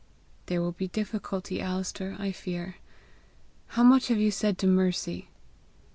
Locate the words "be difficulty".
0.71-1.61